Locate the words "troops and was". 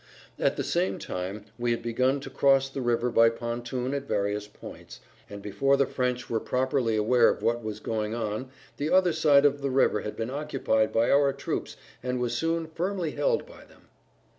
11.31-12.33